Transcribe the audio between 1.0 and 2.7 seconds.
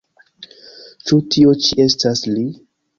Ĉu tio ĉi estas li?